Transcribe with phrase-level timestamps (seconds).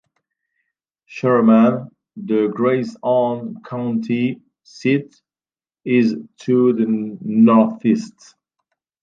[1.05, 5.21] Sherman, the Grayson County seat,
[5.85, 6.87] is to the
[7.23, 8.33] northeast.